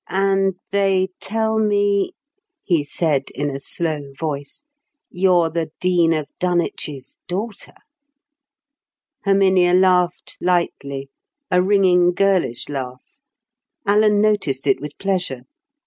"And 0.09 0.55
they 0.71 1.09
tell 1.19 1.59
me," 1.59 2.13
he 2.63 2.83
said 2.83 3.29
in 3.35 3.51
a 3.51 3.59
slow 3.59 4.11
voice, 4.17 4.63
"you're 5.11 5.51
the 5.51 5.69
Dean 5.79 6.11
of 6.11 6.27
Dunwich's 6.39 7.19
daughter!" 7.27 7.75
Herminia 9.25 9.75
laughed 9.75 10.39
lightly—a 10.41 11.61
ringing 11.61 12.15
girlish 12.15 12.67
laugh. 12.67 13.19
Alan 13.85 14.19
noticed 14.19 14.65
it 14.65 14.81
with 14.81 14.97
pleasure. 14.97 15.41